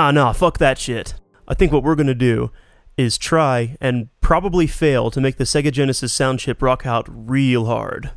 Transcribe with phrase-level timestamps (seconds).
[0.00, 1.12] nah, nah, fuck that shit.
[1.46, 2.50] I think what we're going to do
[2.96, 7.66] is try and probably fail to make the Sega Genesis sound chip rock out real
[7.66, 8.10] hard.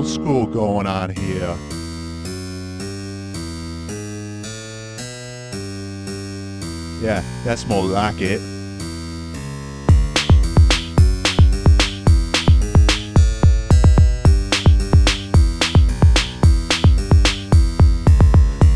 [0.00, 1.54] Old school going on here.
[7.02, 8.40] Yeah, that's more like it.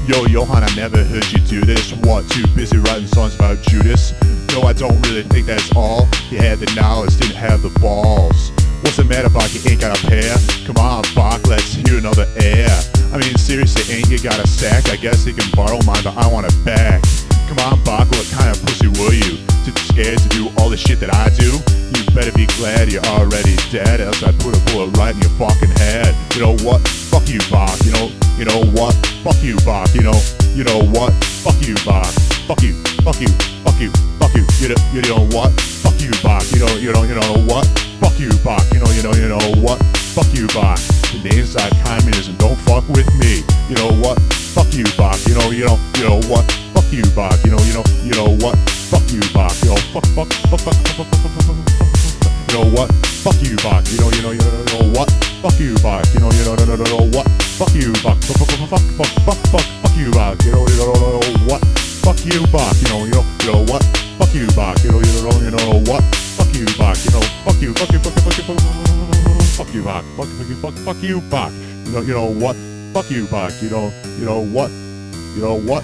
[0.07, 1.93] Yo, Johan, I never heard you do this.
[2.02, 4.12] What, too busy writing songs about Judas?
[4.52, 6.07] No, I don't really think that's all.
[6.28, 8.53] You had the knowledge, didn't have the balls.
[8.85, 9.49] What's the matter, Bach?
[9.49, 10.37] You ain't got a pair?
[10.69, 12.69] Come on, Bach, let's hear another air.
[13.11, 14.93] I mean, seriously, ain't you got a sack?
[14.93, 17.00] I guess you can borrow mine, but I want it back.
[17.49, 19.41] Come on, Bach, what kind of pussy were you?
[19.64, 21.57] Too scared to do all the shit that I do?
[21.97, 25.33] You better be glad you're already dead, else I put a bullet right in your
[25.41, 26.12] fucking head.
[26.37, 26.87] You know what?
[26.87, 27.81] Fuck you, Bach.
[27.88, 28.93] You know, you know what?
[29.25, 29.88] Fuck you, Bach.
[29.97, 30.21] You know,
[30.53, 31.17] you know what?
[31.41, 32.12] Fuck you, Bach.
[32.44, 33.28] Fuck you, fuck you,
[33.64, 33.88] fuck you,
[34.20, 34.44] fuck you.
[34.60, 35.48] You know, you know what?
[35.80, 36.44] Fuck you, Bach.
[36.52, 37.64] You know, you know, you know what?
[38.04, 38.60] Fuck you, Bach.
[38.68, 39.80] You know, you know, you know what?
[40.12, 40.76] Fuck you, Bach.
[41.08, 42.36] The name's like communism.
[42.36, 43.40] Don't fuck with me.
[43.72, 44.20] You know what?
[44.52, 45.16] Fuck you, Bach.
[45.24, 46.44] You know, you know, you know what?
[46.76, 47.40] Fuck you, Bach.
[47.48, 48.60] You know, you know, you know what?
[48.92, 49.56] Fuck you, Bach.
[49.64, 52.32] You know, fuck, fuck, fuck, fuck, fuck, fuck, fuck, fuck, fuck, fuck.
[52.44, 52.92] You know what?
[53.24, 53.88] Fuck you, Bach.
[53.88, 55.08] You know, you know, you know, you know what?
[55.40, 56.04] Fuck you, Bach.
[56.12, 57.24] You know, you know, you know, you know what?
[57.56, 58.20] Fuck you, Bach.
[58.20, 60.36] Fuck, fuck, fuck, fuck, fuck, fuck, fuck, fuck you, Bach.
[60.44, 61.84] You know, you know, you know what?
[62.04, 62.76] Fuck you, Bach.
[62.82, 63.82] You know, you know, you know what?
[64.18, 64.76] Fuck you, Bach.
[64.84, 66.04] You know, you know, you know what?
[66.37, 66.99] Fuck you, Bach.
[67.02, 70.04] You know, fuck you, fuck you, fuck you, fuck you, fuck you, fuck you, Bach.
[70.14, 71.50] Fuck you, fuck you, fuck, you, Bach.
[71.87, 72.56] You know, you know what?
[72.92, 73.52] Fuck you, Bach.
[73.62, 74.70] You know, you know what?
[74.70, 75.82] You know what?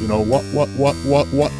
[0.00, 0.44] You know what?
[0.54, 0.68] What?
[0.70, 0.96] What?
[1.04, 1.26] What?
[1.28, 1.52] What?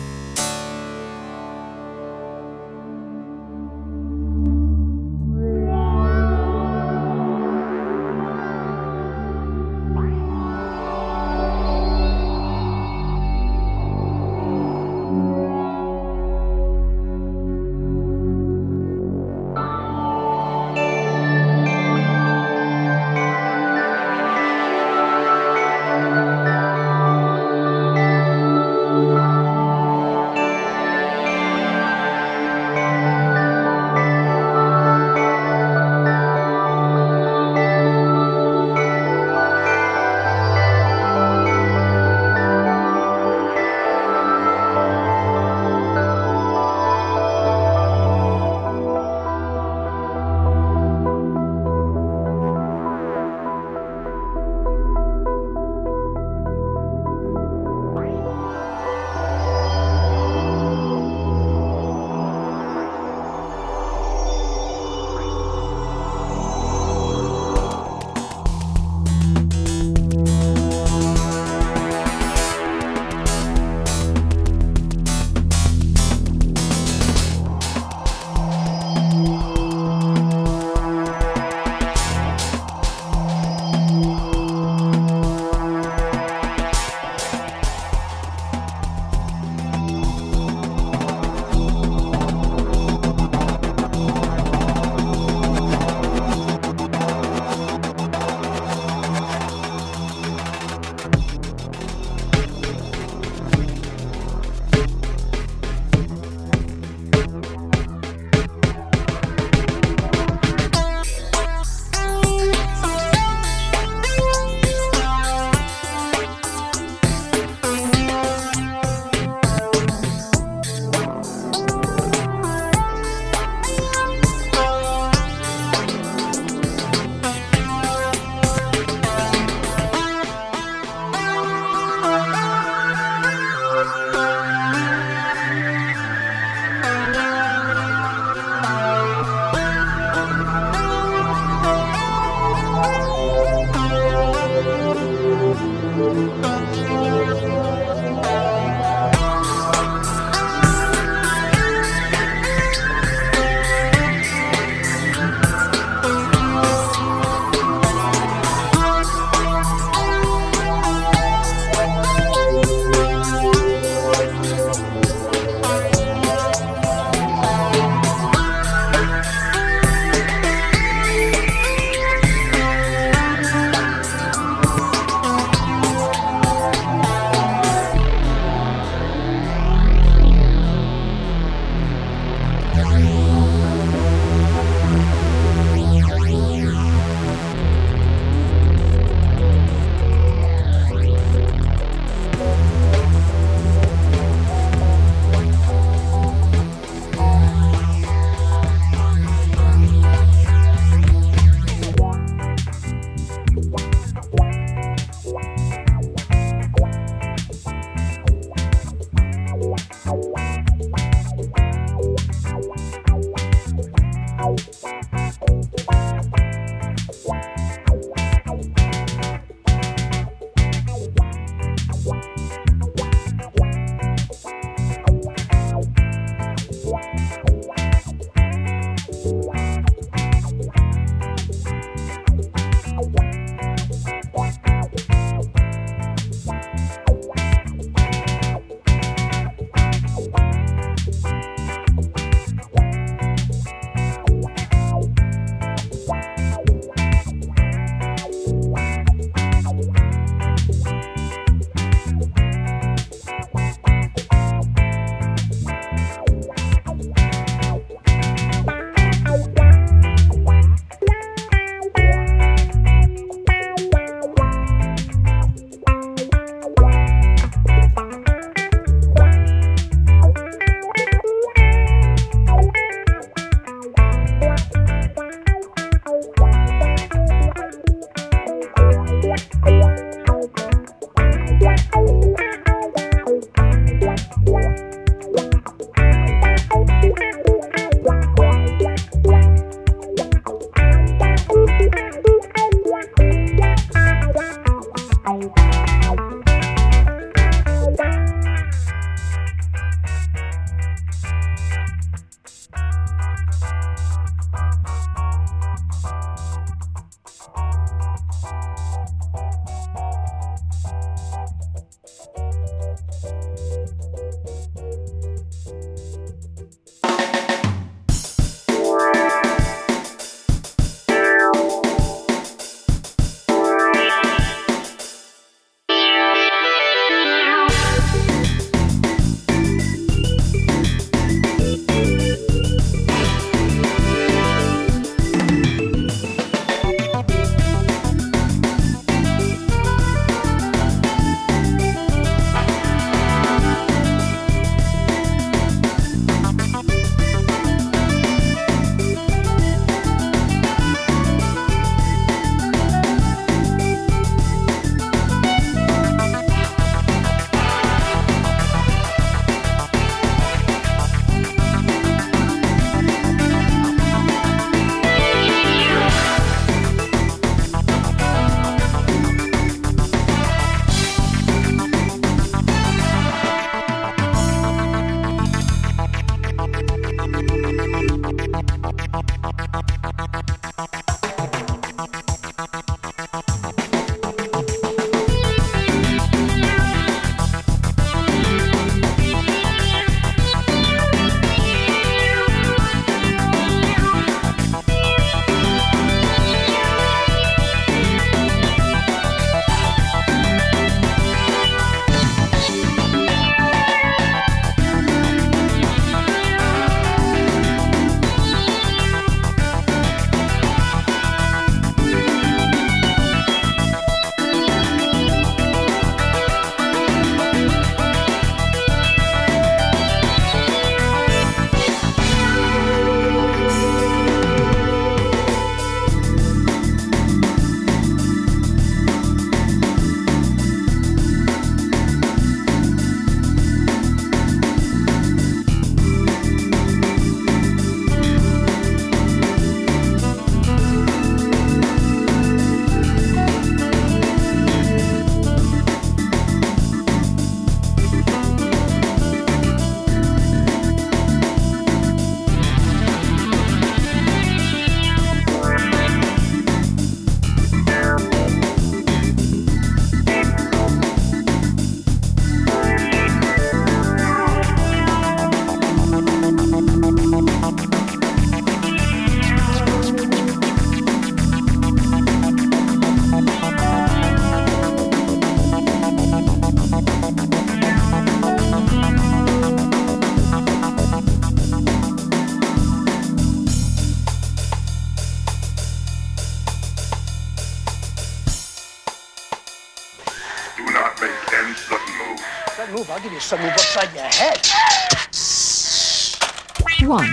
[497.11, 497.27] One.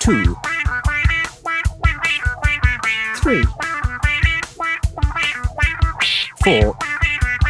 [0.00, 0.36] Two.
[3.16, 3.42] Three.
[6.44, 6.76] Four.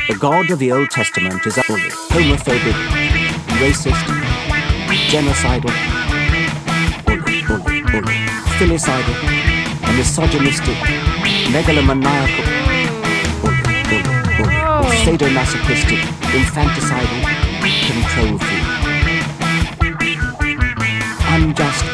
[0.07, 2.79] The God of the Old Testament is bully, homophobic,
[3.59, 4.07] racist,
[5.11, 5.74] genocidal,
[7.05, 8.18] bully, bully, bully,
[8.59, 9.16] filicidal,
[9.96, 10.79] misogynistic,
[11.50, 12.46] megalomaniacal,
[15.02, 16.02] sadomasochistic,
[16.38, 17.20] infanticidal,
[17.88, 18.75] control freak.
[21.37, 21.85] Unjust,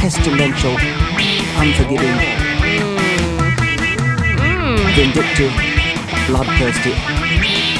[0.00, 0.74] pestilential,
[1.60, 2.16] unforgiving,
[4.96, 5.52] vindictive,
[6.26, 6.94] bloodthirsty,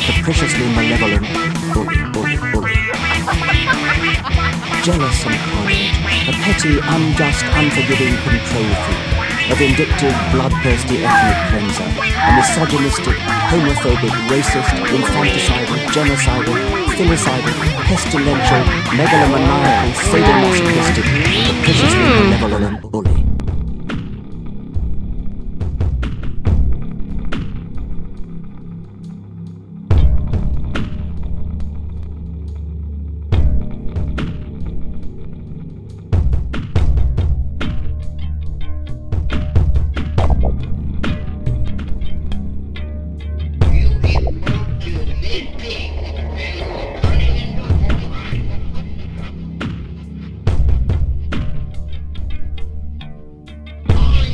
[0.05, 1.27] capriciously malevolent,
[1.73, 2.77] bully, bully, bully.
[4.85, 5.71] Jealous and cold,
[6.29, 9.16] a petty, unjust, unforgiving control freak
[9.51, 13.15] a vindictive, bloodthirsty ethnic cleanser, a misogynistic,
[13.51, 16.57] homophobic, racist, infanticidal, genocidal,
[16.97, 17.55] filicidal,
[17.87, 18.63] pestilential,
[18.99, 21.47] megalomaniacal, sadomasochistic, mm.
[21.47, 21.99] capriciously
[22.31, 23.16] malevolent and bully.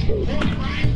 [0.08, 0.26] Oh,
[0.58, 0.91] my God.